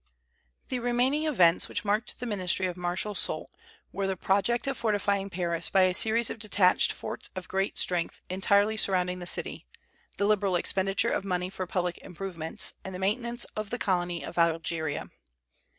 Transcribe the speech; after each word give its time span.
The 0.69 0.79
remaining 0.79 1.25
events 1.25 1.69
which 1.69 1.85
marked 1.85 2.19
the 2.19 2.25
ministry 2.25 2.65
of 2.65 2.75
Marshal 2.75 3.13
Soult 3.13 3.51
were 3.91 4.07
the 4.07 4.17
project 4.17 4.65
of 4.65 4.75
fortifying 4.75 5.29
Paris 5.29 5.69
by 5.69 5.83
a 5.83 5.93
series 5.93 6.31
of 6.31 6.39
detached 6.39 6.91
forts 6.91 7.29
of 7.35 7.47
great 7.47 7.77
strength, 7.77 8.19
entirely 8.27 8.77
surrounding 8.77 9.19
the 9.19 9.27
city, 9.27 9.67
the 10.17 10.25
liberal 10.25 10.55
expenditure 10.55 11.11
of 11.11 11.23
money 11.23 11.51
for 11.51 11.67
public 11.67 11.99
improvements, 11.99 12.73
and 12.83 12.95
the 12.95 12.97
maintenance 12.97 13.43
of 13.55 13.69
the 13.69 13.77
colony 13.77 14.25
of 14.25 14.39
Algeria. 14.39 15.11